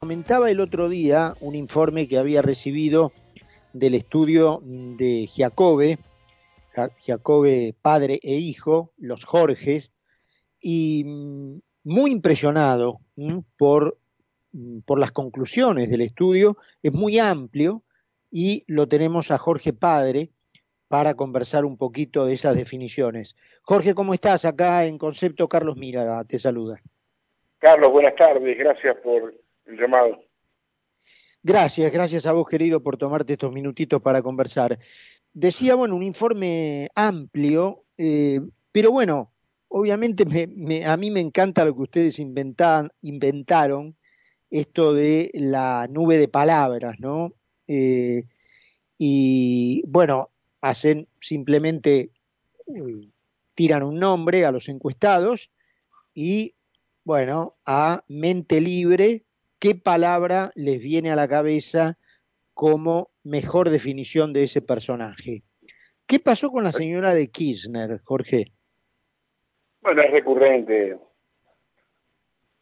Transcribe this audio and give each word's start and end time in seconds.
Comentaba 0.00 0.48
el 0.48 0.60
otro 0.60 0.88
día 0.88 1.34
un 1.40 1.56
informe 1.56 2.06
que 2.06 2.18
había 2.18 2.40
recibido 2.40 3.12
del 3.72 3.94
estudio 3.94 4.60
de 4.62 5.26
Giacobbe, 5.26 5.98
Giacobbe 6.98 7.74
padre 7.82 8.20
e 8.22 8.34
hijo, 8.36 8.92
los 8.96 9.24
Jorges, 9.24 9.90
y 10.60 11.02
mm, 11.04 11.60
muy 11.82 12.12
impresionado 12.12 13.00
por, 13.56 13.98
mm, 14.52 14.82
por 14.86 15.00
las 15.00 15.10
conclusiones 15.10 15.90
del 15.90 16.02
estudio, 16.02 16.58
es 16.80 16.92
muy 16.92 17.18
amplio 17.18 17.82
y 18.30 18.62
lo 18.68 18.86
tenemos 18.86 19.32
a 19.32 19.38
Jorge 19.38 19.72
Padre 19.72 20.30
para 20.86 21.14
conversar 21.14 21.64
un 21.64 21.76
poquito 21.76 22.24
de 22.24 22.34
esas 22.34 22.54
definiciones. 22.54 23.34
Jorge, 23.62 23.96
¿cómo 23.96 24.14
estás? 24.14 24.44
Acá 24.44 24.86
en 24.86 24.96
Concepto 24.96 25.48
Carlos 25.48 25.76
Mira 25.76 26.22
te 26.22 26.38
saluda. 26.38 26.80
Carlos, 27.58 27.90
buenas 27.90 28.14
tardes, 28.14 28.56
gracias 28.56 28.96
por 28.98 29.34
llamado. 29.76 30.18
Gracias, 31.42 31.92
gracias 31.92 32.26
a 32.26 32.32
vos, 32.32 32.46
querido, 32.48 32.82
por 32.82 32.96
tomarte 32.96 33.34
estos 33.34 33.52
minutitos 33.52 34.02
para 34.02 34.22
conversar. 34.22 34.78
Decía, 35.32 35.74
bueno, 35.76 35.94
un 35.94 36.02
informe 36.02 36.88
amplio, 36.94 37.84
eh, 37.96 38.40
pero 38.72 38.90
bueno, 38.90 39.32
obviamente 39.68 40.24
a 40.84 40.96
mí 40.96 41.10
me 41.10 41.20
encanta 41.20 41.64
lo 41.64 41.74
que 41.74 41.82
ustedes 41.82 42.18
inventan, 42.18 42.90
inventaron, 43.02 43.96
esto 44.50 44.94
de 44.94 45.30
la 45.34 45.86
nube 45.90 46.16
de 46.16 46.28
palabras, 46.28 46.96
¿no? 46.98 47.34
Eh, 47.66 48.24
y 48.96 49.82
bueno, 49.86 50.30
hacen 50.60 51.06
simplemente, 51.20 52.10
eh, 52.66 53.10
tiran 53.54 53.82
un 53.82 54.00
nombre 54.00 54.44
a 54.44 54.52
los 54.52 54.68
encuestados 54.68 55.50
y, 56.14 56.54
bueno, 57.04 57.56
a 57.64 58.04
mente 58.08 58.60
libre 58.60 59.24
¿qué 59.58 59.74
palabra 59.74 60.50
les 60.54 60.80
viene 60.80 61.10
a 61.10 61.16
la 61.16 61.28
cabeza 61.28 61.98
como 62.54 63.10
mejor 63.22 63.70
definición 63.70 64.32
de 64.32 64.44
ese 64.44 64.62
personaje? 64.62 65.42
¿Qué 66.06 66.18
pasó 66.18 66.50
con 66.50 66.64
la 66.64 66.72
señora 66.72 67.14
de 67.14 67.28
Kirchner, 67.28 68.00
Jorge? 68.02 68.52
Bueno, 69.80 70.02
es 70.02 70.10
recurrente. 70.10 70.98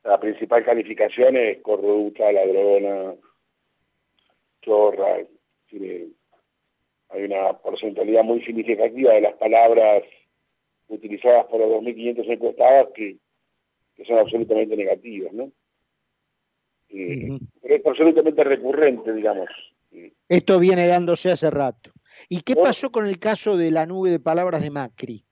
La 0.05 0.19
principal 0.21 0.65
calificación 0.65 1.37
es 1.37 1.59
corrupta, 1.63 2.31
ladrona, 2.33 3.15
chorra. 4.63 5.19
Hay 7.09 7.23
una 7.23 7.53
porcentualidad 7.59 8.25
muy 8.25 8.45
significativa 8.45 9.13
de 9.13 9.21
las 9.21 9.35
palabras 9.35 10.03
utilizadas 10.89 11.47
por 11.47 11.61
los 11.61 11.71
2.500 11.83 12.31
encuestados 12.31 12.89
que, 12.95 13.17
que 13.95 14.05
son 14.05 14.19
absolutamente 14.19 14.77
negativas, 14.77 15.33
¿no? 15.33 15.53
Es 16.89 17.87
absolutamente 17.87 18.45
recurrente, 18.45 19.13
digamos. 19.13 19.49
Esto 20.29 20.59
viene 20.59 20.87
dándose 20.87 21.31
hace 21.31 21.51
rato. 21.51 21.91
¿Y 22.29 22.41
qué 22.41 22.57
pasó 22.57 22.91
con 22.91 23.07
el 23.07 23.19
caso 23.19 23.57
de 23.57 23.71
la 23.71 23.87
nube 23.87 24.11
de 24.11 24.21
palabras 24.21 24.63
de 24.63 24.71
Macri? 24.71 25.25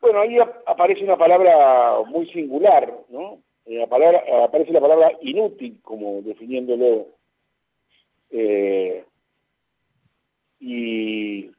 Bueno, 0.00 0.20
ahí 0.20 0.38
aparece 0.66 1.04
una 1.04 1.18
palabra 1.18 2.00
muy 2.06 2.26
singular, 2.30 2.92
¿no? 3.10 3.42
La 3.66 3.86
palabra, 3.86 4.22
aparece 4.44 4.72
la 4.72 4.80
palabra 4.80 5.12
inútil, 5.20 5.78
como 5.82 6.22
definiéndolo. 6.22 7.08
Eh, 8.30 9.04
y, 10.58 11.50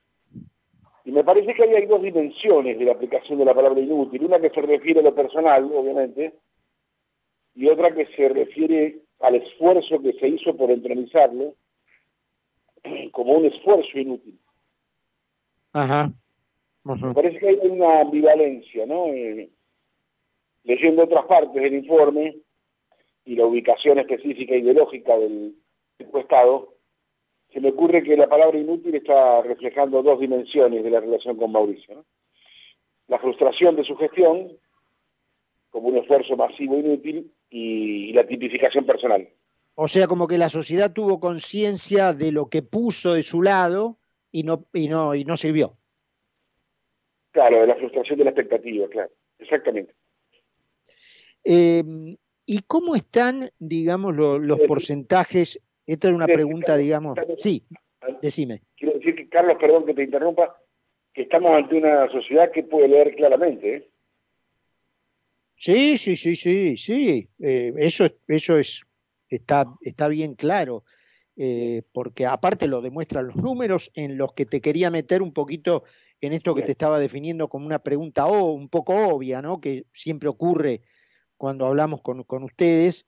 y, 1.05 1.11
me 1.11 1.23
parece 1.23 1.53
que 1.53 1.63
hay 1.63 1.85
dos 1.85 2.01
dimensiones 2.01 2.79
de 2.79 2.85
la 2.85 2.93
aplicación 2.93 3.37
de 3.37 3.45
la 3.45 3.53
palabra 3.53 3.79
inútil. 3.79 4.25
Una 4.25 4.39
que 4.39 4.49
se 4.49 4.61
refiere 4.61 5.01
a 5.01 5.03
lo 5.03 5.13
personal, 5.13 5.69
obviamente, 5.73 6.33
y 7.55 7.67
otra 7.67 7.93
que 7.93 8.05
se 8.07 8.29
refiere 8.29 8.99
al 9.19 9.35
esfuerzo 9.35 10.01
que 10.01 10.13
se 10.13 10.27
hizo 10.27 10.55
por 10.55 10.71
entronizarlo 10.71 11.55
como 13.11 13.33
un 13.33 13.45
esfuerzo 13.45 13.97
inútil. 13.97 14.39
Ajá. 15.73 16.11
Parece 17.13 17.37
que 17.37 17.49
hay 17.49 17.59
una 17.63 18.01
ambivalencia, 18.01 18.85
¿no? 18.85 19.07
Eh, 19.07 19.49
leyendo 20.63 21.03
otras 21.03 21.25
partes 21.25 21.61
del 21.61 21.75
informe 21.75 22.37
y 23.25 23.35
la 23.35 23.45
ubicación 23.45 23.99
específica 23.99 24.55
ideológica 24.55 25.17
del 25.17 25.55
encuestado, 25.99 26.75
se 27.53 27.59
me 27.59 27.69
ocurre 27.69 28.01
que 28.01 28.17
la 28.17 28.27
palabra 28.27 28.57
inútil 28.57 28.95
está 28.95 29.41
reflejando 29.43 30.01
dos 30.01 30.19
dimensiones 30.19 30.83
de 30.83 30.89
la 30.89 31.01
relación 31.01 31.37
con 31.37 31.51
Mauricio. 31.51 32.05
La 33.07 33.19
frustración 33.19 33.75
de 33.75 33.83
su 33.83 33.95
gestión, 33.97 34.57
como 35.69 35.89
un 35.89 35.97
esfuerzo 35.97 36.35
masivo 36.35 36.77
inútil, 36.77 37.31
y, 37.51 38.13
la 38.13 38.25
tipificación 38.25 38.85
personal. 38.85 39.29
O 39.75 39.87
sea, 39.87 40.07
como 40.07 40.27
que 40.27 40.37
la 40.37 40.49
sociedad 40.49 40.91
tuvo 40.91 41.19
conciencia 41.19 42.13
de 42.13 42.31
lo 42.31 42.49
que 42.49 42.61
puso 42.61 43.13
de 43.13 43.23
su 43.23 43.41
lado 43.41 43.99
y 44.31 44.43
no, 44.43 44.65
y 44.73 44.87
no, 44.87 45.13
y 45.13 45.25
no 45.25 45.37
sirvió. 45.37 45.77
Claro, 47.31 47.61
de 47.61 47.67
la 47.67 47.75
frustración 47.75 48.17
de 48.19 48.25
la 48.25 48.31
expectativa, 48.31 48.87
claro, 48.89 49.11
exactamente. 49.37 49.93
Em, 51.43 52.17
¿Y 52.45 52.59
cómo 52.67 52.95
están, 52.95 53.49
digamos, 53.59 54.15
los 54.15 54.59
porcentajes? 54.61 55.59
Esta 55.85 56.09
es 56.09 56.13
una 56.13 56.25
pregunta, 56.25 56.75
digamos. 56.75 57.17
Sí, 57.37 57.63
decime. 58.21 58.61
Quiero 58.75 58.95
decir 58.95 59.15
que, 59.15 59.29
Carlos, 59.29 59.57
perdón 59.59 59.85
que 59.85 59.93
te 59.93 60.03
interrumpa, 60.03 60.57
que 61.13 61.23
estamos 61.23 61.51
ante 61.51 61.77
una 61.77 62.09
sociedad 62.09 62.51
que 62.51 62.63
puede 62.63 62.89
leer 62.89 63.15
claramente. 63.15 63.75
¿eh? 63.75 63.90
Sí, 65.61 65.99
sí, 65.99 66.17
sí, 66.17 66.35
sí, 66.35 66.75
sí. 66.75 67.29
Eh, 67.37 67.71
eso, 67.77 68.09
eso 68.27 68.57
es, 68.57 68.81
está, 69.29 69.67
está 69.81 70.07
bien 70.07 70.33
claro. 70.33 70.83
Eh, 71.37 71.83
porque 71.93 72.25
aparte 72.25 72.67
lo 72.67 72.81
demuestran 72.81 73.27
los 73.27 73.35
números 73.35 73.91
en 73.93 74.17
los 74.17 74.33
que 74.33 74.47
te 74.47 74.59
quería 74.59 74.89
meter 74.89 75.21
un 75.21 75.33
poquito 75.33 75.83
en 76.19 76.33
esto 76.33 76.55
que 76.55 76.63
te 76.63 76.71
estaba 76.71 76.97
definiendo 76.97 77.47
como 77.47 77.67
una 77.67 77.77
pregunta 77.77 78.25
o 78.25 78.53
un 78.53 78.69
poco 78.69 78.95
obvia, 78.95 79.43
¿no? 79.43 79.61
Que 79.61 79.85
siempre 79.93 80.29
ocurre 80.29 80.81
cuando 81.37 81.67
hablamos 81.67 82.01
con, 82.01 82.23
con 82.23 82.43
ustedes, 82.43 83.05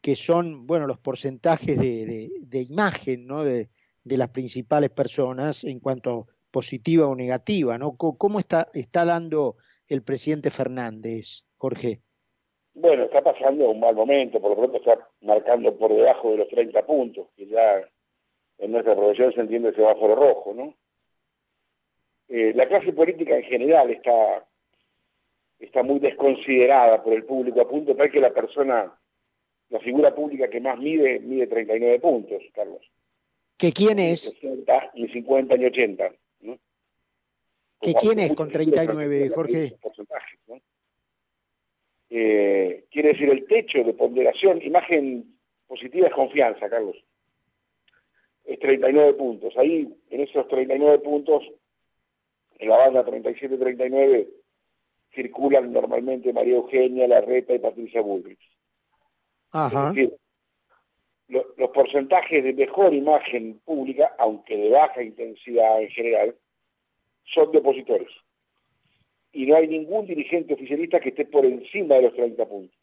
que 0.00 0.16
son, 0.16 0.66
bueno, 0.66 0.88
los 0.88 0.98
porcentajes 0.98 1.78
de, 1.78 2.30
de, 2.40 2.62
imagen, 2.62 3.28
¿no? 3.28 3.44
De, 3.44 3.70
de, 4.02 4.16
las 4.16 4.30
principales 4.30 4.90
personas 4.90 5.62
en 5.62 5.78
cuanto 5.78 6.26
positiva 6.50 7.06
o 7.06 7.14
negativa, 7.14 7.78
¿no? 7.78 7.96
¿Cómo 7.96 8.40
está, 8.40 8.68
está 8.74 9.04
dando 9.04 9.56
el 9.86 10.02
presidente 10.02 10.50
Fernández? 10.50 11.44
Jorge? 11.62 12.00
Bueno, 12.74 13.04
está 13.04 13.22
pasando 13.22 13.70
un 13.70 13.78
mal 13.78 13.94
momento, 13.94 14.40
por 14.40 14.50
lo 14.50 14.56
pronto 14.56 14.78
está 14.78 15.08
marcando 15.20 15.78
por 15.78 15.94
debajo 15.94 16.32
de 16.32 16.38
los 16.38 16.48
30 16.48 16.84
puntos, 16.84 17.28
que 17.36 17.46
ya 17.46 17.88
en 18.58 18.72
nuestra 18.72 18.96
profesión 18.96 19.32
se 19.32 19.42
entiende 19.42 19.68
el 19.68 19.76
semáforo 19.76 20.16
rojo, 20.16 20.54
¿no? 20.54 20.74
Eh, 22.28 22.52
la 22.56 22.66
clase 22.66 22.92
política 22.92 23.36
en 23.36 23.44
general 23.44 23.90
está, 23.90 24.44
está 25.60 25.84
muy 25.84 26.00
desconsiderada 26.00 27.00
por 27.00 27.12
el 27.12 27.24
público, 27.24 27.60
a 27.60 27.68
punto 27.68 27.94
tal 27.94 28.10
que 28.10 28.20
la 28.20 28.34
persona, 28.34 28.98
la 29.68 29.78
figura 29.78 30.12
pública 30.12 30.50
que 30.50 30.60
más 30.60 30.78
mide, 30.78 31.20
mide 31.20 31.46
39 31.46 32.00
puntos, 32.00 32.42
Carlos. 32.52 32.82
¿Que 33.56 33.72
quién 33.72 34.00
es? 34.00 34.22
60, 34.22 34.90
ni 34.94 35.08
50 35.08 35.56
ni 35.56 35.66
80, 35.66 36.12
¿no? 36.40 36.58
¿Que 37.80 37.94
quién 37.94 38.18
es 38.18 38.34
con 38.34 38.50
39, 38.50 39.30
Jorge? 39.32 39.76
Eh, 42.14 42.84
quiere 42.90 43.14
decir 43.14 43.30
el 43.30 43.46
techo 43.46 43.82
de 43.82 43.94
ponderación, 43.94 44.60
imagen 44.60 45.34
positiva 45.66 46.08
es 46.08 46.12
confianza, 46.12 46.68
Carlos. 46.68 47.02
Es 48.44 48.58
39 48.58 49.14
puntos. 49.14 49.56
Ahí, 49.56 49.88
en 50.10 50.20
esos 50.20 50.46
39 50.46 50.98
puntos, 50.98 51.42
en 52.58 52.68
la 52.68 52.76
banda 52.76 53.06
37-39, 53.06 54.28
circulan 55.14 55.72
normalmente 55.72 56.34
María 56.34 56.56
Eugenia, 56.56 57.08
Larreta 57.08 57.54
y 57.54 57.58
Patricia 57.60 58.02
Bullrich. 58.02 58.46
Ajá. 59.52 59.94
los 61.28 61.70
porcentajes 61.70 62.44
de 62.44 62.52
mejor 62.52 62.92
imagen 62.92 63.58
pública, 63.60 64.14
aunque 64.18 64.58
de 64.58 64.68
baja 64.68 65.02
intensidad 65.02 65.80
en 65.80 65.88
general, 65.88 66.36
son 67.24 67.50
de 67.52 67.58
opositores 67.58 68.10
y 69.32 69.46
no 69.46 69.56
hay 69.56 69.68
ningún 69.68 70.06
dirigente 70.06 70.54
oficialista 70.54 71.00
que 71.00 71.08
esté 71.10 71.24
por 71.24 71.44
encima 71.44 71.96
de 71.96 72.02
los 72.02 72.14
30 72.14 72.46
puntos. 72.46 72.78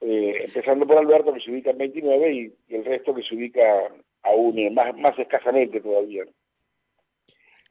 Eh, 0.00 0.44
empezando 0.44 0.86
por 0.86 0.96
Alberto, 0.96 1.34
que 1.34 1.40
se 1.40 1.50
ubica 1.50 1.70
en 1.70 1.78
29, 1.78 2.32
y, 2.32 2.74
el 2.74 2.84
resto 2.84 3.14
que 3.14 3.22
se 3.22 3.34
ubica 3.34 3.62
aún 4.22 4.58
eh, 4.58 4.70
más, 4.70 4.96
más 4.96 5.18
escasamente 5.18 5.80
todavía. 5.80 6.24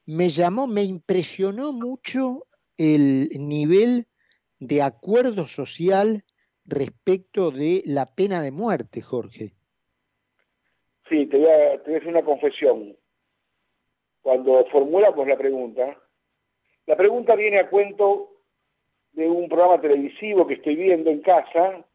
Me 0.06 0.30
llamó, 0.30 0.68
me 0.68 0.84
impresionó 0.84 1.74
mucho 1.74 2.46
el 2.78 3.30
nivel 3.40 4.06
de 4.60 4.81
acuerdo 4.81 5.48
social 5.48 6.24
respecto 6.66 7.52
de 7.52 7.81
la 7.86 8.14
pena 8.14 8.42
de 8.42 8.52
muerte, 8.52 9.02
Jorge. 9.02 9.54
Sí, 11.10 11.26
te 11.26 11.38
voy 11.38 11.48
a, 11.48 11.81
te 11.81 11.90
voy 11.90 11.96
a 11.96 11.98
hacer 11.98 12.10
una 12.10 12.24
confesión. 12.24 12.96
Cuando 14.22 14.66
formulamos 14.68 15.28
la 15.28 15.38
pregunta, 15.38 16.03
la 16.85 16.95
pregunta 16.95 17.35
viene 17.35 17.59
a 17.59 17.69
cuento 17.69 18.31
de 19.12 19.27
un 19.27 19.47
programa 19.47 19.80
televisivo 19.80 20.47
que 20.47 20.56
estoy 20.56 20.75
viendo 20.75 21.09
en 21.09 21.21
casa 21.21 21.85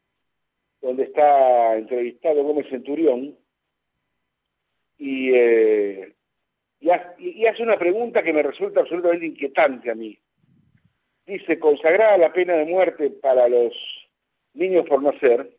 donde 0.80 1.04
está 1.04 1.76
entrevistado 1.76 2.44
Gómez 2.44 2.68
Centurión, 2.68 3.36
y, 4.96 5.32
eh, 5.32 6.14
y, 6.80 7.46
hace 7.46 7.62
una 7.62 7.78
pregunta 7.78 8.22
que 8.22 8.32
me 8.32 8.42
resulta 8.42 8.80
absolutamente 8.80 9.26
inquietante 9.26 9.90
a 9.90 9.94
mí. 9.94 10.18
Dice, 11.26 11.58
consagrada 11.58 12.18
la 12.18 12.32
pena 12.32 12.54
de 12.54 12.64
muerte 12.64 13.10
para 13.10 13.48
los 13.48 13.74
niños 14.54 14.86
por 14.88 15.02
nacer, 15.02 15.56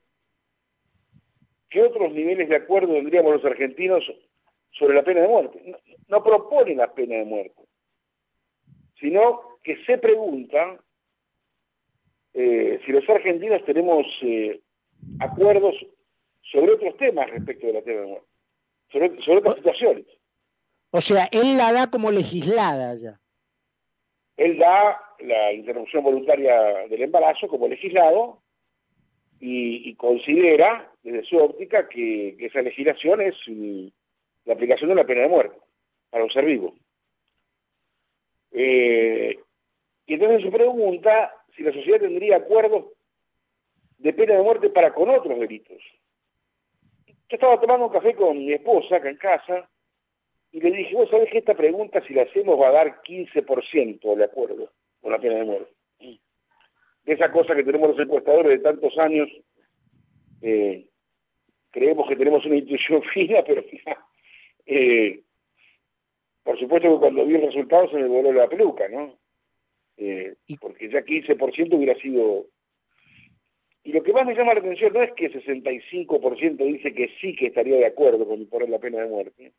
¿qué 1.69 1.81
otros 1.83 2.11
niveles 2.11 2.49
de 2.49 2.55
acuerdo 2.55 2.93
tendríamos 2.93 3.33
los 3.33 3.45
argentinos 3.45 4.11
sobre 4.71 4.95
la 4.95 5.03
pena 5.03 5.21
de 5.21 5.27
muerte? 5.27 5.75
No, 6.07 6.23
propone 6.23 6.75
la 6.75 6.93
pena 6.93 7.17
de 7.17 7.25
muerte, 7.25 7.61
sino 9.00 9.57
que 9.63 9.84
se 9.86 9.98
pregunta 9.98 10.80
eh, 12.34 12.80
si 12.86 12.92
los 12.92 13.07
argentinos 13.10 13.63
tenemos 13.66 14.06
eh, 14.22 14.62
acuerdos 15.19 15.75
sobre 16.42 16.74
otros 16.74 16.98
temas 16.98 17.30
respecto 17.30 17.68
de 17.68 17.74
la 17.74 17.81
pena 17.81 18.01
de 18.01 18.07
muerte, 18.07 18.28
sobre, 18.92 19.22
sobre 19.22 19.40
otras 19.40 19.56
situaciones. 19.56 20.06
O 20.92 21.01
sea, 21.01 21.28
él 21.31 21.57
la 21.57 21.72
da 21.72 21.90
como 21.90 22.12
legislada 22.12 22.96
ya. 22.96 23.19
Él 24.38 24.57
da 24.57 25.00
la 25.19 25.54
interrupción 25.54 26.04
voluntaria 26.04 26.88
del 26.88 27.01
embarazo 27.01 27.48
como 27.48 27.68
legislado 27.68 28.42
y, 29.40 29.96
considera, 29.96 30.92
desde 31.04 31.24
su 31.24 31.38
óptica, 31.38 31.88
que, 31.88 32.36
esa 32.40 32.62
legislación 32.62 33.22
es 33.22 33.36
la 34.46 34.54
aplicación 34.54 34.90
de 34.90 34.96
la 34.96 35.06
pena 35.06 35.22
de 35.22 35.30
muerte 35.30 35.57
para 36.10 36.24
un 36.24 36.30
ser 36.30 36.46
vivo. 36.46 36.75
Eh, 38.51 39.40
y 40.06 40.13
entonces 40.13 40.44
se 40.44 40.51
pregunta 40.51 41.34
si 41.56 41.63
la 41.63 41.74
sociedad 41.74 42.00
tendría 42.00 42.38
acuerdos 42.38 42.86
de 43.98 44.13
pena 44.13 44.36
de 44.36 44.44
muerte 44.44 44.69
para 44.69 44.94
con 44.94 45.10
otros 45.10 45.40
delitos. 45.40 45.81
Yo 47.06 47.36
estaba 47.36 47.60
tomando 47.60 47.88
un 47.88 47.92
café 47.92 48.16
con 48.16 48.38
mi 48.38 48.54
esposa 48.54 48.96
acá 48.96 49.10
en 49.10 49.18
casa 49.18 49.69
y 50.51 50.62
le 50.62 50.72
dije, 50.72 50.96
vos 50.96 51.10
sabés 51.10 51.30
que 51.30 51.38
esta 51.40 51.54
pregunta 51.54 52.01
si 52.07 52.13
la 52.13 52.24
hacemos 52.24 52.60
va 52.60 52.69
a 52.69 52.72
dar 52.72 53.01
15% 53.04 54.16
de 54.16 54.24
acuerdo 54.24 54.72
con 55.00 55.12
la 55.12 55.19
pena 55.19 55.36
de 55.36 55.46
muerte 55.46 55.80
esa 57.13 57.31
cosa 57.31 57.56
que 57.56 57.63
tenemos 57.63 57.90
los 57.90 58.00
encuestadores 58.00 58.51
de 58.51 58.60
tantos 58.60 58.98
años, 58.98 59.30
eh, 60.42 60.88
creemos 61.72 62.07
que 62.07 62.16
tenemos 62.16 62.46
una 62.46 62.57
intuición 62.57 63.01
fina, 63.13 63.44
pero 63.46 63.63
eh, 64.66 65.24
por 66.44 66.57
supuesto 66.57 66.91
que 66.91 67.00
cuando 67.00 67.25
vi 67.25 67.36
el 67.36 67.44
resultado 67.44 67.89
se 67.89 67.97
me 67.97 68.07
voló 68.07 68.31
la 68.31 68.47
peluca, 68.47 68.88
¿no? 68.88 69.18
Eh, 69.97 70.36
porque 70.59 70.89
ya 70.89 71.01
15% 71.01 71.75
hubiera 71.75 72.00
sido... 72.00 72.47
Y 73.83 73.94
lo 73.94 74.03
que 74.03 74.13
más 74.13 74.25
me 74.25 74.36
llama 74.36 74.53
la 74.53 74.59
atención 74.59 74.94
no 74.94 75.01
es 75.01 75.12
que 75.13 75.31
65% 75.31 76.57
dice 76.57 76.94
que 76.94 77.09
sí 77.19 77.36
que 77.36 77.47
estaría 77.47 77.77
de 77.77 77.86
acuerdo 77.86 78.27
con 78.27 78.39
imponer 78.39 78.69
la 78.69 78.80
pena 78.80 79.01
de 79.01 79.09
muerte, 79.09 79.53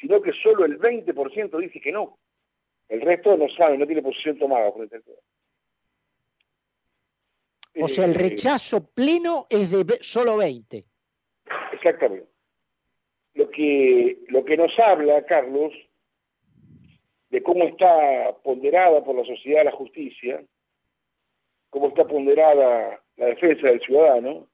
sino 0.00 0.20
que 0.20 0.32
solo 0.32 0.64
el 0.64 0.78
20% 0.78 1.58
dice 1.58 1.80
que 1.80 1.92
no. 1.92 2.18
El 2.88 3.02
resto 3.02 3.36
no 3.36 3.48
sabe, 3.48 3.76
no 3.76 3.86
tiene 3.86 4.02
posición 4.02 4.38
tomada 4.38 4.72
frente 4.72 4.96
al 4.96 5.02
tema. 5.02 5.18
O 7.80 7.88
sea, 7.88 8.06
el 8.06 8.12
eh, 8.12 8.18
rechazo 8.30 8.86
pleno 8.86 9.46
es 9.50 9.70
de 9.70 9.98
solo 10.00 10.36
20. 10.38 10.84
Exactamente. 11.72 12.37
Lo 13.38 13.48
que, 13.50 14.18
lo 14.30 14.44
que 14.44 14.56
nos 14.56 14.76
habla, 14.80 15.24
Carlos, 15.24 15.72
de 17.30 17.40
cómo 17.40 17.62
está 17.66 18.36
ponderada 18.42 19.04
por 19.04 19.14
la 19.14 19.24
sociedad 19.24 19.64
la 19.64 19.70
justicia, 19.70 20.44
cómo 21.70 21.86
está 21.86 22.04
ponderada 22.04 23.00
la 23.14 23.26
defensa 23.26 23.68
del 23.68 23.80
ciudadano 23.80 24.48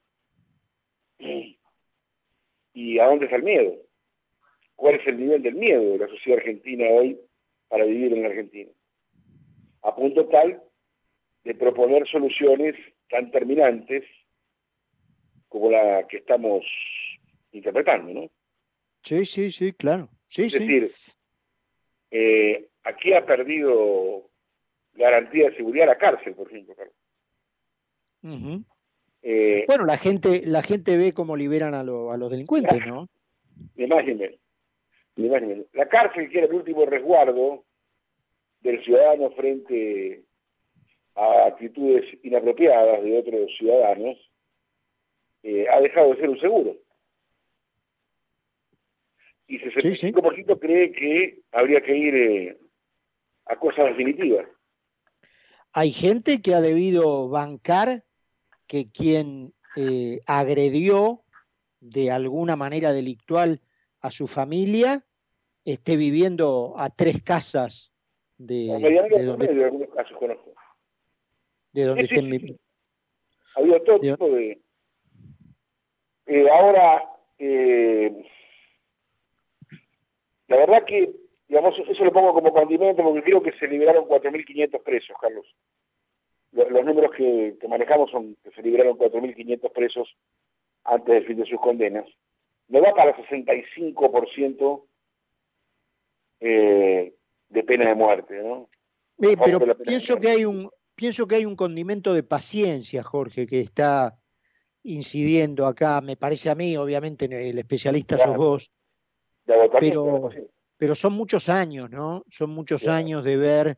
y 1.17 2.99
a 2.99 3.07
dónde 3.07 3.25
está 3.25 3.37
el 3.37 3.43
miedo. 3.43 3.75
¿Cuál 4.75 4.95
es 4.95 5.07
el 5.07 5.17
nivel 5.17 5.41
del 5.41 5.55
miedo 5.55 5.93
de 5.93 5.97
la 5.97 6.07
sociedad 6.07 6.37
argentina 6.37 6.85
hoy 6.89 7.19
para 7.67 7.85
vivir 7.85 8.13
en 8.13 8.21
la 8.21 8.29
Argentina? 8.29 8.69
A 9.81 9.95
punto 9.95 10.27
tal 10.27 10.61
de 11.43 11.55
proponer 11.55 12.07
soluciones 12.07 12.75
tan 13.09 13.31
terminantes 13.31 14.03
como 15.49 15.71
la 15.71 16.05
que 16.07 16.17
estamos 16.17 16.63
interpretando, 17.51 18.13
¿no? 18.13 18.29
Sí, 19.05 19.23
sí, 19.25 19.51
sí, 19.51 19.71
claro. 19.73 20.09
Sí, 20.27 20.45
es 20.45 20.53
decir, 20.53 20.91
eh, 22.09 22.69
aquí 22.83 23.13
ha 23.13 23.25
perdido 23.25 24.29
garantía 24.93 25.49
de 25.49 25.55
seguridad 25.55 25.85
la 25.85 25.97
cárcel, 25.97 26.33
por 26.33 26.47
ejemplo, 26.47 26.75
eh, 29.21 29.63
bueno, 29.67 29.85
la 29.85 29.97
gente, 29.97 30.41
la 30.45 30.63
gente 30.63 30.97
ve 30.97 31.13
cómo 31.13 31.37
liberan 31.37 31.75
a, 31.75 31.83
los 31.83 32.31
delincuentes, 32.31 32.85
¿no? 32.87 33.07
Imagínense, 33.75 34.39
La 35.73 35.87
cárcel, 35.87 36.29
que 36.29 36.39
era 36.39 36.47
el 36.47 36.53
último 36.53 36.85
resguardo 36.85 37.63
del 38.61 38.83
ciudadano 38.83 39.29
frente 39.31 40.23
a 41.13 41.45
actitudes 41.45 42.05
inapropiadas 42.23 43.03
de 43.03 43.17
otros 43.17 43.55
ciudadanos, 43.55 44.17
eh, 45.43 45.67
ha 45.71 45.79
dejado 45.79 46.13
de 46.13 46.19
ser 46.19 46.29
un 46.29 46.39
seguro. 46.39 46.75
Y 49.47 49.59
65% 49.59 50.59
cree 50.59 50.91
que 50.91 51.41
habría 51.51 51.81
que 51.81 51.95
ir 51.95 52.15
eh, 52.15 52.57
a 53.45 53.55
cosas 53.57 53.85
definitivas. 53.85 54.47
Hay 55.71 55.91
gente 55.91 56.41
que 56.41 56.55
ha 56.55 56.61
debido 56.61 57.29
bancar 57.29 58.03
que 58.67 58.89
quien 58.89 59.53
eh, 59.75 60.21
agredió 60.25 61.23
de 61.79 62.11
alguna 62.11 62.55
manera 62.55 62.93
delictual 62.93 63.61
a 64.01 64.09
su 64.09 64.27
familia 64.27 65.05
esté 65.65 65.97
viviendo 65.97 66.75
a 66.77 66.89
tres 66.89 67.21
casas 67.21 67.91
de, 68.37 68.67
de 69.09 69.25
donde... 69.25 69.65
algunos 69.65 69.89
casos 69.89 70.17
conozco. 70.17 70.53
de 71.73 71.83
donde 71.83 72.03
estén 72.03 72.59
Había 73.55 73.83
todo 73.83 73.99
tipo 73.99 74.29
de... 74.29 74.61
Eh, 76.27 76.49
ahora, 76.49 77.03
eh, 77.37 78.25
la 80.47 80.57
verdad 80.57 80.85
que, 80.85 81.11
digamos, 81.47 81.77
eso 81.79 82.03
lo 82.03 82.13
pongo 82.13 82.33
como 82.33 82.53
condimento 82.53 83.03
porque 83.03 83.23
creo 83.23 83.41
que 83.41 83.53
se 83.53 83.67
liberaron 83.67 84.05
4.500 84.05 84.83
presos, 84.83 85.15
Carlos. 85.19 85.55
Los, 86.51 86.85
números 86.85 87.11
que, 87.15 87.57
manejamos 87.67 88.11
son 88.11 88.37
que 88.43 88.51
se 88.51 88.61
liberaron 88.61 88.97
4.500 88.97 89.71
presos 89.71 90.15
antes 90.83 91.13
del 91.13 91.25
fin 91.25 91.37
de 91.37 91.45
sus 91.45 91.59
condenas. 91.59 92.05
No 92.67 92.81
da 92.81 92.93
para 92.93 93.15
65% 93.17 94.85
eh, 96.39 97.13
de 97.49 97.63
pena 97.63 97.87
de 97.87 97.95
muerte, 97.95 98.41
¿no? 98.41 98.69
pero 99.17 99.77
pienso 99.77 100.19
que 100.19 100.29
hay 100.29 100.45
un, 100.45 100.69
pienso 100.95 101.27
que 101.27 101.35
hay 101.35 101.45
un 101.45 101.55
condimento 101.55 102.13
de 102.13 102.23
paciencia, 102.23 103.03
Jorge, 103.03 103.47
que 103.47 103.61
está 103.61 104.17
incidiendo 104.83 105.65
acá, 105.65 106.01
me 106.01 106.15
parece 106.15 106.49
a 106.49 106.55
mí, 106.55 106.77
obviamente 106.77 107.25
el 107.25 107.57
especialista 107.57 108.17
sos 108.17 108.35
vos, 108.35 108.71
pero, 109.45 110.29
pero 110.77 110.95
son 110.95 111.13
muchos 111.13 111.49
años, 111.49 111.89
¿no? 111.89 112.23
Son 112.29 112.49
muchos 112.49 112.87
años 112.87 113.23
de 113.23 113.37
ver 113.37 113.77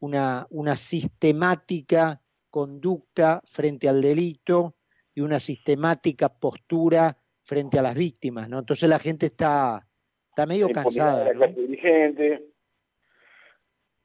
una, 0.00 0.46
una 0.50 0.76
sistemática 0.76 2.20
conducta 2.50 3.42
frente 3.46 3.88
al 3.88 4.02
delito 4.02 4.74
y 5.14 5.20
una 5.20 5.40
sistemática 5.40 6.28
postura 6.28 7.16
frente 7.42 7.78
a 7.78 7.82
las 7.82 7.94
víctimas, 7.94 8.48
¿no? 8.48 8.58
Entonces 8.60 8.88
la 8.88 8.98
gente 8.98 9.26
está, 9.26 9.86
está 10.28 10.46
medio 10.46 10.68
cansada. 10.70 11.32
¿no? 11.32 11.46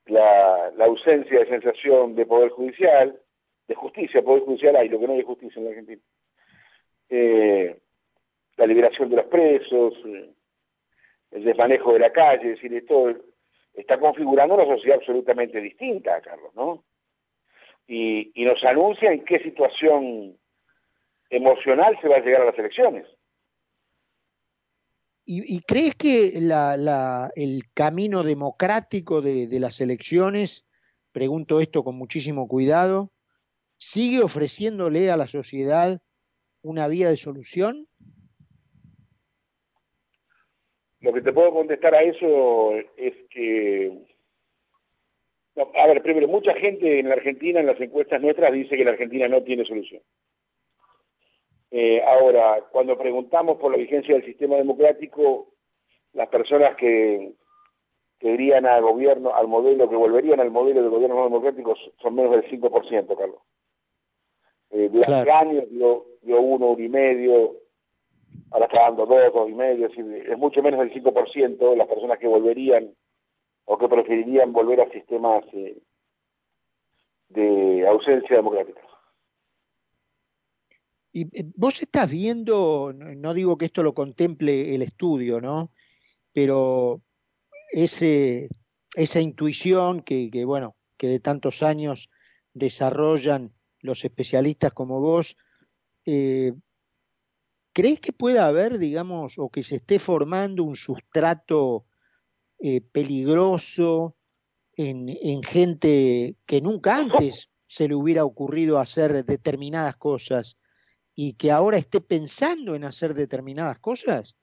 la, 0.07 0.85
ausencia 0.85 1.39
de 1.39 1.47
sensación 1.47 2.15
de 2.15 2.25
poder 2.25 2.49
judicial, 2.49 3.19
de 3.67 3.75
justicia, 3.75 4.23
poder 4.23 4.43
judicial 4.43 4.75
hay, 4.75 4.89
lo 4.89 4.99
que 4.99 5.07
no 5.07 5.13
hay 5.13 5.23
justicia 5.23 5.59
en 5.59 5.63
la 5.65 5.69
Argentina. 5.71 6.01
Eh, 7.09 7.79
la 8.57 8.67
liberación 8.67 9.09
de 9.09 9.15
los 9.15 9.25
presos, 9.25 9.93
eh, 10.05 10.31
el 11.35 11.43
desmanejo 11.43 11.93
de 11.93 11.99
la 11.99 12.11
calle, 12.11 12.53
es 12.53 12.55
decir, 12.55 12.73
esto 12.73 13.13
está 13.73 13.99
configurando 13.99 14.55
una 14.55 14.65
sociedad 14.65 14.97
absolutamente 14.97 15.61
distinta, 15.61 16.21
Carlos, 16.21 16.53
¿no? 16.55 16.83
Y, 17.87 18.31
y 18.33 18.45
nos 18.45 18.63
anuncia 18.63 19.11
en 19.11 19.23
qué 19.23 19.39
situación 19.39 20.37
emocional 21.29 21.97
se 22.01 22.07
va 22.07 22.15
a 22.15 22.19
llegar 22.19 22.41
a 22.41 22.45
las 22.45 22.57
elecciones. 22.57 23.05
¿Y, 25.27 25.61
crees 25.61 25.95
que 25.95 26.37
el 26.37 27.63
camino 27.73 28.21
democrático 28.21 29.21
de, 29.23 29.59
las 29.59 29.81
elecciones, 29.81 30.67
pregunto 31.11 31.59
esto 31.59 31.83
con 31.83 31.95
muchísimo 31.95 32.47
cuidado, 32.47 33.11
sigue 33.77 34.21
ofreciéndole 34.21 35.09
a 35.09 35.17
la 35.17 35.25
sociedad 35.25 35.99
una 36.61 36.87
vía 36.87 37.09
de 37.09 37.17
solución? 37.17 37.87
Lo 41.05 41.13
que 41.13 41.21
te 41.21 41.33
puedo 41.33 41.53
contestar 41.53 41.93
a 41.93 42.01
eso 42.01 42.73
es 42.97 43.13
que, 43.29 43.95
a 45.55 45.85
ver, 45.85 46.01
primero, 46.01 46.27
mucha 46.27 46.55
gente 46.55 46.97
en 46.97 47.09
la 47.09 47.13
Argentina, 47.13 47.59
en 47.59 47.67
las 47.67 47.79
encuestas 47.79 48.19
nuestras, 48.19 48.51
dice 48.51 48.75
que 48.75 48.83
la 48.83 48.89
Argentina 48.89 49.27
no 49.27 49.43
tiene 49.43 49.65
solución. 49.65 50.01
Eh, 51.69 52.01
ahora, 52.01 52.59
cuando 52.71 52.97
preguntamos 52.97 53.57
por 53.57 53.71
la 53.71 53.77
vigencia 53.77 54.15
del 54.15 54.25
sistema 54.25 54.55
democrático, 54.55 55.53
las 56.13 56.27
personas 56.29 56.75
que, 56.75 57.33
que 58.17 58.29
irían 58.31 58.65
al 58.65 58.81
gobierno, 58.81 59.35
al 59.35 59.47
modelo, 59.47 59.87
que 59.87 59.95
volverían 59.95 60.39
al 60.39 60.49
modelo 60.49 60.81
de 60.81 60.89
gobierno 60.89 61.23
democrático 61.23 61.75
son 62.01 62.15
menos 62.15 62.31
del 62.31 62.49
5%, 62.49 63.15
Carlos. 63.15 63.41
Eh, 64.71 64.89
durante 64.91 65.31
años 65.31 65.65
dio, 65.69 66.03
uno, 66.23 66.71
uno 66.71 66.83
y 66.83 66.89
medio, 66.89 67.57
ahora 68.51 68.65
está 68.65 68.81
dando 68.81 69.05
dos, 69.05 69.33
dos 69.33 69.49
y 69.49 69.53
medio, 69.53 69.87
es, 69.87 70.37
mucho 70.37 70.61
menos 70.61 70.79
del 70.79 70.93
5% 70.93 71.75
las 71.75 71.87
personas 71.87 72.17
que 72.19 72.27
volverían 72.27 72.93
o 73.65 73.77
que 73.77 73.87
preferirían 73.87 74.53
volver 74.53 74.81
a 74.81 74.89
sistemas 74.89 75.43
eh, 75.53 75.81
de 77.29 77.87
ausencia 77.87 78.35
democrática. 78.35 78.81
Y 81.11 81.21
eh, 81.37 81.45
vos 81.55 81.81
estás 81.81 82.09
viendo, 82.09 82.93
no 82.93 83.33
digo 83.33 83.57
que 83.57 83.65
esto 83.65 83.83
lo 83.83 83.93
contemple 83.93 84.75
el 84.75 84.81
estudio, 84.81 85.41
¿no? 85.41 85.71
Pero 86.33 87.01
ese, 87.71 88.49
esa 88.95 89.21
intuición 89.21 90.01
que, 90.01 90.29
que, 90.29 90.45
bueno, 90.45 90.75
que 90.97 91.07
de 91.07 91.19
tantos 91.19 91.63
años 91.63 92.09
desarrollan 92.53 93.53
los 93.79 94.03
especialistas 94.03 94.73
como 94.73 94.99
vos, 94.99 95.37
eh, 96.05 96.53
¿crees 97.75 97.99
que 97.99 98.13
pueda 98.13 98.47
haber, 98.47 98.79
digamos, 98.79 99.37
o 99.37 99.49
que 99.49 99.61
se 99.61 99.75
esté 99.75 99.99
formando 99.99 100.63
un 100.63 100.77
sustrato 100.77 101.85
eh, 102.57 102.79
peligroso 102.79 104.15
en, 104.77 105.09
en, 105.09 105.43
gente 105.43 106.37
que 106.45 106.61
nunca 106.61 106.95
antes 106.95 107.49
se 107.67 107.89
le 107.89 107.95
hubiera 107.95 108.23
ocurrido 108.23 108.79
hacer 108.79 109.25
determinadas 109.25 109.97
cosas 109.97 110.57
y 111.15 111.33
que 111.33 111.51
ahora 111.51 111.77
esté 111.77 111.99
pensando 111.99 112.75
en 112.75 112.85
hacer 112.85 113.13
determinadas 113.13 113.79
cosas? 113.79 114.37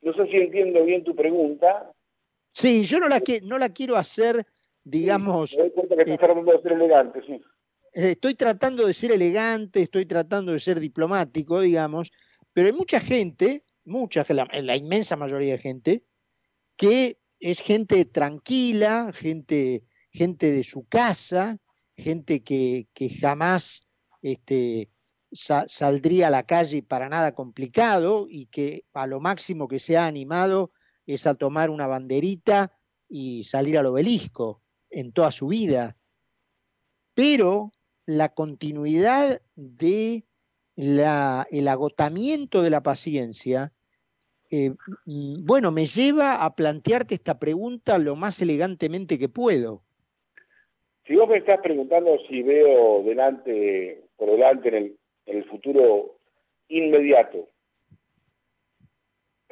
No 0.00 0.14
sé 0.14 0.26
si 0.28 0.36
entiendo 0.36 0.82
bien 0.82 1.04
tu 1.04 1.14
pregunta. 1.14 1.92
Sí, 2.52 2.84
yo 2.84 3.00
no 3.00 3.08
la, 3.08 3.20
que, 3.20 3.42
no 3.42 3.58
la 3.58 3.68
quiero 3.68 3.96
hacer, 3.96 4.46
digamos... 4.82 5.50
Sí, 5.50 5.56
me 5.58 5.64
doy 5.64 5.72
cuenta 5.72 5.96
que 5.96 6.02
estás 6.02 6.14
eh, 6.14 6.18
tratando 6.18 6.52
de 6.52 6.62
ser 6.62 6.72
elegante, 6.72 7.20
sí. 7.26 7.42
Eh, 7.94 8.10
estoy 8.12 8.34
tratando 8.34 8.86
de 8.86 8.94
ser 8.94 9.12
elegante, 9.12 9.82
estoy 9.82 10.04
tratando 10.04 10.52
de 10.52 10.58
ser 10.58 10.80
diplomático, 10.80 11.60
digamos, 11.60 12.10
pero 12.52 12.66
hay 12.66 12.72
mucha 12.72 12.98
gente, 13.00 13.64
mucha, 13.84 14.24
la, 14.30 14.48
la 14.52 14.76
inmensa 14.76 15.16
mayoría 15.16 15.52
de 15.52 15.58
gente, 15.58 16.04
que 16.76 17.18
es 17.38 17.60
gente 17.60 18.04
tranquila, 18.04 19.12
gente, 19.14 19.84
gente 20.10 20.50
de 20.50 20.64
su 20.64 20.86
casa, 20.88 21.58
gente 21.96 22.42
que, 22.42 22.88
que 22.94 23.10
jamás 23.10 23.86
este, 24.22 24.90
saldría 25.32 26.28
a 26.28 26.30
la 26.30 26.46
calle 26.46 26.82
para 26.82 27.08
nada 27.08 27.34
complicado 27.34 28.26
y 28.28 28.46
que 28.46 28.84
a 28.92 29.06
lo 29.06 29.20
máximo 29.20 29.68
que 29.68 29.78
se 29.78 29.96
ha 29.96 30.06
animado 30.06 30.72
es 31.06 31.26
a 31.28 31.34
tomar 31.34 31.70
una 31.70 31.86
banderita 31.86 32.72
y 33.08 33.44
salir 33.44 33.78
al 33.78 33.86
obelisco 33.86 34.62
en 34.90 35.12
toda 35.12 35.30
su 35.30 35.48
vida. 35.48 35.96
Pero 37.14 37.70
la 38.06 38.30
continuidad 38.30 39.40
de 39.56 40.24
la, 40.76 41.46
el 41.50 41.68
agotamiento 41.68 42.62
de 42.62 42.70
la 42.70 42.82
paciencia, 42.82 43.72
eh, 44.50 44.70
mm, 45.06 45.44
bueno, 45.44 45.72
me 45.72 45.86
lleva 45.86 46.44
a 46.44 46.54
plantearte 46.54 47.14
esta 47.14 47.38
pregunta 47.38 47.98
lo 47.98 48.16
más 48.16 48.40
elegantemente 48.40 49.18
que 49.18 49.28
puedo. 49.28 49.82
Si 51.06 51.14
vos 51.16 51.28
me 51.28 51.38
estás 51.38 51.60
preguntando 51.60 52.18
si 52.28 52.42
veo 52.42 53.02
delante, 53.02 54.04
por 54.16 54.30
delante 54.30 54.68
en 54.68 54.74
el, 54.74 54.98
en 55.26 55.36
el 55.38 55.44
futuro 55.44 56.18
inmediato 56.68 57.48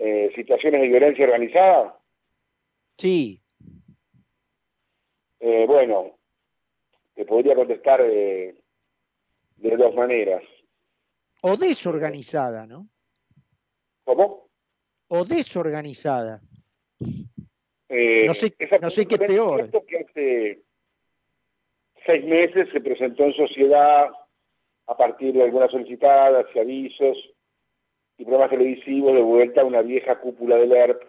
eh, 0.05 0.33
situaciones 0.35 0.81
de 0.81 0.89
violencia 0.89 1.25
organizada? 1.25 1.97
Sí. 2.97 3.41
Eh, 5.39 5.65
bueno, 5.67 6.19
te 7.23 7.29
podría 7.29 7.55
contestar 7.55 8.02
de, 8.02 8.57
de 9.57 9.76
dos 9.76 9.95
maneras. 9.95 10.43
O 11.43 11.57
desorganizada, 11.57 12.67
¿no? 12.67 12.88
¿Cómo? 14.02 14.49
O 15.07 15.25
desorganizada. 15.25 16.43
Eh, 17.88 18.25
no 18.26 18.35
sé, 18.35 18.57
no 18.81 18.91
sé 18.91 19.07
qué 19.07 19.19
peor. 19.19 19.71
Que 19.87 19.99
hace 19.99 20.62
seis 22.05 22.25
meses 22.25 22.69
se 22.73 22.81
presentó 22.81 23.25
en 23.25 23.35
sociedad 23.35 24.11
a 24.87 24.97
partir 24.97 25.35
de 25.35 25.45
algunas 25.45 25.71
solicitadas 25.71 26.47
y 26.55 26.59
avisos 26.59 27.35
y 28.19 28.25
programas 28.25 28.50
televisivos 28.50 29.14
de 29.14 29.23
vuelta 29.23 29.61
a 29.61 29.64
una 29.64 29.83
vieja 29.83 30.19
cúpula 30.19 30.57
del 30.57 30.73
ERP 30.73 31.02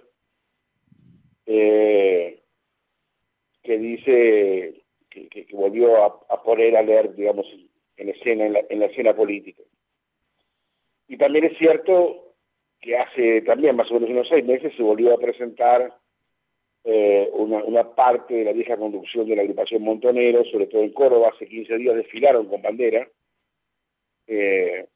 eh, 1.47 2.43
que 3.63 3.77
dice 3.79 4.82
que, 5.13 5.47
volvió 5.51 6.03
a, 6.03 6.43
poner 6.43 6.75
al 6.75 6.89
ERP, 6.89 7.15
digamos, 7.15 7.45
en 7.97 8.53
la, 8.53 8.85
escena 8.85 9.15
política. 9.15 9.61
Y 11.07 11.17
también 11.17 11.45
es 11.45 11.57
cierto 11.57 12.35
que 12.79 12.97
hace 12.97 13.41
también 13.41 13.75
más 13.75 13.89
o 13.91 13.95
menos 13.95 14.09
unos 14.09 14.27
seis 14.27 14.43
meses 14.43 14.73
se 14.75 14.83
volvió 14.83 15.13
a 15.13 15.19
presentar 15.19 15.95
eh, 16.83 17.29
una, 17.33 17.63
una, 17.63 17.95
parte 17.95 18.33
de 18.33 18.43
la 18.43 18.51
vieja 18.51 18.75
conducción 18.75 19.27
de 19.27 19.35
la 19.35 19.43
agrupación 19.43 19.83
Montonero, 19.83 20.43
sobre 20.45 20.67
todo 20.67 20.81
en 20.81 20.91
Córdoba, 20.91 21.31
hace 21.33 21.47
15 21.47 21.77
días 21.77 21.95
desfilaron 21.95 22.47
con 22.47 22.61
bandera, 22.61 23.07
eh, 24.27 24.87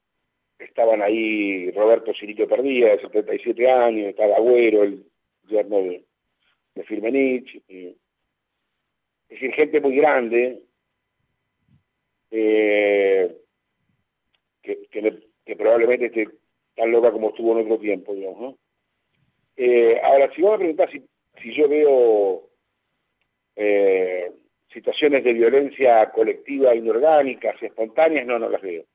estaban 0.59 1.01
ahí 1.01 1.71
Roberto 1.71 2.13
Cirito 2.13 2.47
Perdía, 2.47 2.89
de 2.89 3.01
77 3.01 3.71
años, 3.71 4.09
estaba 4.09 4.36
Agüero, 4.36 4.83
el 4.83 5.05
yerno 5.47 5.77
de, 5.77 6.03
de 6.75 6.83
Firmenich. 6.83 7.63
Es 9.29 9.39
decir, 9.39 9.53
gente 9.53 9.81
muy 9.81 9.96
grande 9.96 10.62
eh, 12.31 13.38
que, 14.62 15.55
probablemente 15.55 16.07
esté 16.07 16.29
tan 16.75 16.91
loca 16.91 17.12
como 17.12 17.29
estuvo 17.29 17.53
en 17.53 17.65
otro 17.65 17.79
tiempo, 17.79 18.13
digamos. 18.13 18.55
Eh, 19.55 20.00
ahora, 20.03 20.31
si 20.34 20.41
vos 20.41 20.51
me 20.51 20.57
preguntás 20.57 20.91
si, 20.91 21.03
si 21.41 21.53
yo 21.53 21.67
veo 21.67 22.43
situaciones 24.72 25.24
de 25.24 25.34
violencia 25.34 26.12
colectiva 26.12 26.75
inorgánicas, 26.75 27.62
espontáneas, 27.63 28.25
no, 28.27 28.38
no 28.38 28.50
las 28.50 28.62
veo. 28.62 28.86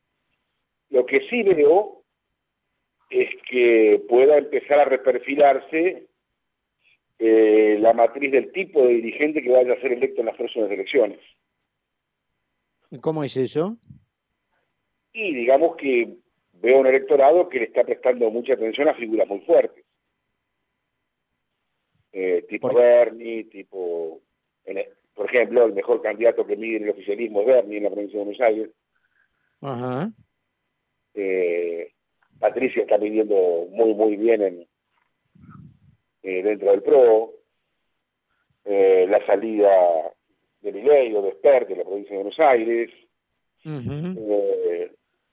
Lo 0.91 1.05
que 1.05 1.27
sí 1.29 1.43
veo 1.43 2.05
es 3.11 3.31
que 3.49 4.03
pueda 4.09 4.39
empezar 4.39 4.79
a 4.79 4.85
reperfilarse 4.85 6.07
eh, 7.25 7.79
la 7.79 7.93
matriz 7.93 8.33
del 8.33 8.51
tipo 8.51 8.83
de 8.83 8.95
dirigente 8.95 9.43
que 9.43 9.51
vaya 9.51 9.75
a 9.75 9.81
ser 9.81 9.93
electo 9.93 10.23
en 10.23 10.27
las 10.27 10.37
próximas 10.37 10.69
elecciones. 10.73 11.21
¿Cómo 13.01 13.23
es 13.23 13.37
eso? 13.37 13.79
Y 15.13 15.33
digamos 15.33 15.77
que 15.77 16.17
veo 16.55 16.81
un 16.81 16.87
electorado 16.89 17.49
que 17.49 17.61
le 17.61 17.67
está 17.67 17.85
prestando 17.85 18.29
mucha 18.33 18.55
atención 18.55 18.89
a 18.89 18.95
figuras 18.95 19.29
muy 19.29 19.39
fuertes. 19.43 19.85
Eh, 22.11 22.45
tipo 22.49 22.75
Bernie, 22.75 23.45
tipo, 23.45 24.21
por 25.15 25.27
ejemplo, 25.27 25.65
el 25.65 25.75
mejor 25.75 26.03
candidato 26.03 26.45
que 26.45 26.57
mide 26.57 26.79
en 26.79 26.83
el 26.83 26.91
oficialismo 26.91 27.43
es 27.43 27.47
Bernie 27.47 27.77
en 27.79 27.85
la 27.85 27.91
provincia 27.91 28.19
de 28.19 28.25
Buenos 28.25 28.41
Aires. 28.41 28.71
Ajá. 29.61 30.13
Eh, 31.15 31.93
Patricia 32.41 32.83
está 32.83 32.97
viviendo 32.97 33.69
muy, 33.71 33.95
muy 33.95 34.17
bien 34.17 34.43
en, 34.43 34.69
eh, 36.23 36.43
dentro 36.43 36.71
del 36.71 36.83
PRO. 36.83 37.33
Eh, 38.65 39.07
la 39.09 39.25
salida 39.27 39.71
de 40.61 40.73
Miley 40.73 41.15
o 41.15 41.23
de 41.23 41.31
Esper 41.31 41.67
de 41.67 41.77
la 41.77 41.85
provincia 41.85 42.13
de 42.13 42.23
Buenos 42.23 42.39
Aires. 42.41 42.91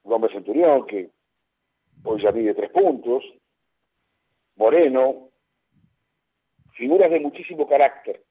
Gómez 0.03 0.31
Centurión, 0.31 0.87
que 0.87 1.09
hoy 2.03 2.21
ya 2.21 2.31
mide 2.31 2.53
tres 2.53 2.71
puntos. 2.71 3.23
Moreno. 4.55 5.29
Figuras 6.73 7.11
de 7.11 7.19
muchísimo 7.19 7.67
carácter. 7.67 8.23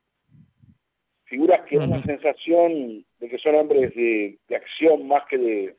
Figuras 1.24 1.60
que 1.66 1.76
dan 1.78 1.90
la 1.90 2.02
sensación 2.02 3.04
de 3.18 3.28
que 3.28 3.38
son 3.38 3.54
hombres 3.54 3.94
de 3.94 4.38
acción 4.50 5.06
más 5.06 5.24
que 5.26 5.36
de, 5.36 5.76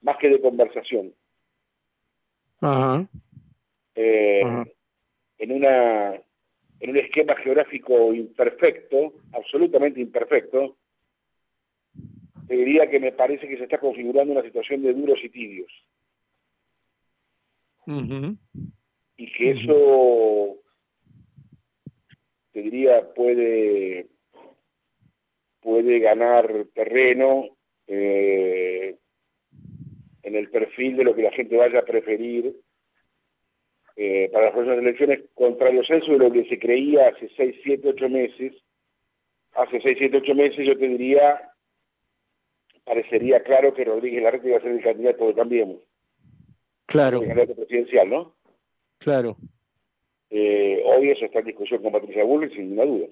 más 0.00 0.16
que 0.16 0.30
de 0.30 0.40
conversación. 0.40 1.12
Eh, 3.94 4.42
en, 5.44 5.52
una, 5.52 6.14
en 6.80 6.90
un 6.90 6.96
esquema 6.96 7.36
geográfico 7.36 8.14
imperfecto, 8.14 9.12
absolutamente 9.32 10.00
imperfecto, 10.00 10.76
te 12.48 12.56
diría 12.56 12.88
que 12.88 12.98
me 12.98 13.12
parece 13.12 13.46
que 13.46 13.58
se 13.58 13.64
está 13.64 13.78
configurando 13.78 14.32
una 14.32 14.42
situación 14.42 14.82
de 14.82 14.94
duros 14.94 15.22
y 15.22 15.28
tibios. 15.28 15.72
Y 19.16 19.30
que 19.32 19.50
eso, 19.50 20.56
te 22.52 22.62
diría, 22.62 23.12
puede, 23.12 24.08
puede 25.60 25.98
ganar 25.98 26.68
terreno 26.74 27.50
eh, 27.86 28.96
en 30.22 30.34
el 30.34 30.48
perfil 30.50 30.96
de 30.96 31.04
lo 31.04 31.14
que 31.14 31.22
la 31.22 31.32
gente 31.32 31.56
vaya 31.56 31.80
a 31.80 31.84
preferir 31.84 32.56
eh, 33.96 34.28
para 34.32 34.46
las 34.46 34.54
próximas 34.54 34.78
elecciones, 34.78 35.20
contrario 35.34 35.84
censo 35.84 36.12
de 36.12 36.18
lo 36.18 36.32
que 36.32 36.44
se 36.46 36.58
creía 36.58 37.08
hace 37.08 37.30
6, 37.36 37.56
7, 37.62 37.88
8 37.90 38.08
meses. 38.08 38.52
Hace 39.52 39.80
6, 39.80 39.96
7, 39.98 40.16
8 40.16 40.34
meses 40.34 40.66
yo 40.66 40.76
te 40.76 40.88
diría, 40.88 41.52
parecería 42.84 43.42
claro 43.42 43.72
que 43.72 43.84
Rodríguez 43.84 44.22
Larreta 44.22 44.48
iba 44.48 44.58
a 44.58 44.62
ser 44.62 44.72
el 44.72 44.82
candidato 44.82 45.26
de 45.26 45.34
Cambiemos. 45.34 45.80
Claro. 46.86 47.22
El 47.22 47.28
candidato 47.28 47.54
presidencial, 47.54 48.10
¿no? 48.10 48.34
Claro. 48.98 49.36
Eh, 50.30 50.82
hoy 50.84 51.10
eso 51.10 51.24
está 51.24 51.38
en 51.38 51.46
discusión 51.46 51.82
con 51.82 51.92
Patricia 51.92 52.24
Bullrich, 52.24 52.54
sin 52.54 52.70
ninguna 52.70 52.84
duda. 52.84 53.06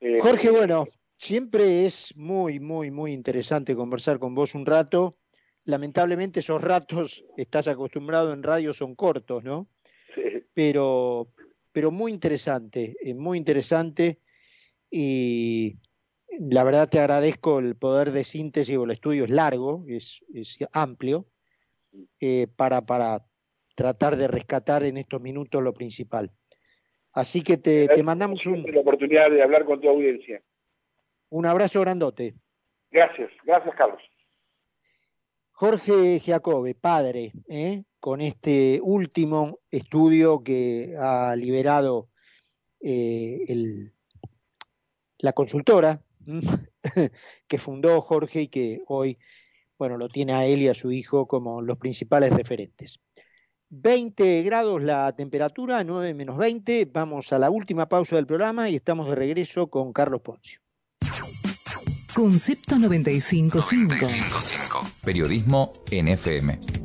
Eh, 0.00 0.20
Jorge, 0.22 0.50
bueno, 0.50 0.86
siempre 1.16 1.86
es 1.86 2.14
muy, 2.16 2.60
muy, 2.60 2.92
muy 2.92 3.12
interesante 3.12 3.74
conversar 3.74 4.20
con 4.20 4.34
vos 4.34 4.54
un 4.54 4.66
rato. 4.66 5.17
Lamentablemente 5.68 6.40
esos 6.40 6.62
ratos, 6.62 7.26
estás 7.36 7.68
acostumbrado 7.68 8.32
en 8.32 8.42
radio, 8.42 8.72
son 8.72 8.94
cortos, 8.94 9.44
¿no? 9.44 9.68
Sí. 10.14 10.22
Pero, 10.54 11.28
pero 11.72 11.90
muy 11.90 12.10
interesante, 12.10 12.96
eh, 13.02 13.12
muy 13.12 13.36
interesante. 13.36 14.18
Y 14.90 15.76
la 16.38 16.64
verdad 16.64 16.88
te 16.88 16.98
agradezco 16.98 17.58
el 17.58 17.76
poder 17.76 18.12
de 18.12 18.24
síntesis, 18.24 18.78
o 18.78 18.84
el 18.84 18.92
estudio 18.92 19.24
es 19.24 19.30
largo, 19.30 19.84
es, 19.86 20.24
es 20.32 20.56
amplio, 20.72 21.26
eh, 22.18 22.46
para, 22.56 22.86
para 22.86 23.26
tratar 23.74 24.16
de 24.16 24.26
rescatar 24.26 24.84
en 24.84 24.96
estos 24.96 25.20
minutos 25.20 25.62
lo 25.62 25.74
principal. 25.74 26.30
Así 27.12 27.42
que 27.42 27.58
te, 27.58 27.88
te 27.88 28.02
mandamos 28.02 28.46
un... 28.46 28.62
La 28.72 28.80
oportunidad 28.80 29.30
de 29.30 29.42
hablar 29.42 29.66
con 29.66 29.82
tu 29.82 29.88
audiencia. 29.90 30.42
Un 31.28 31.44
abrazo 31.44 31.82
grandote. 31.82 32.36
Gracias, 32.90 33.30
gracias 33.44 33.74
Carlos. 33.74 34.00
Jorge 35.60 36.20
Giacobbe, 36.20 36.76
padre, 36.76 37.32
¿eh? 37.48 37.82
con 37.98 38.20
este 38.20 38.78
último 38.80 39.58
estudio 39.72 40.44
que 40.44 40.94
ha 40.96 41.34
liberado 41.34 42.10
eh, 42.80 43.90
la 45.18 45.32
consultora 45.32 46.00
que 47.48 47.58
fundó 47.58 48.00
Jorge 48.02 48.42
y 48.42 48.48
que 48.48 48.82
hoy, 48.86 49.18
bueno, 49.76 49.96
lo 49.96 50.08
tiene 50.08 50.32
a 50.32 50.46
él 50.46 50.62
y 50.62 50.68
a 50.68 50.74
su 50.74 50.92
hijo 50.92 51.26
como 51.26 51.60
los 51.60 51.76
principales 51.76 52.32
referentes. 52.32 53.00
20 53.70 54.44
grados 54.44 54.80
la 54.80 55.12
temperatura, 55.16 55.82
9 55.82 56.14
menos 56.14 56.36
20. 56.36 56.84
Vamos 56.84 57.32
a 57.32 57.38
la 57.40 57.50
última 57.50 57.88
pausa 57.88 58.14
del 58.14 58.28
programa 58.28 58.70
y 58.70 58.76
estamos 58.76 59.08
de 59.08 59.16
regreso 59.16 59.68
con 59.68 59.92
Carlos 59.92 60.20
Poncio. 60.20 60.60
Concepto 62.18 62.80
955. 62.80 63.60
955. 63.60 64.90
Periodismo 65.04 65.72
NFM. 65.88 66.78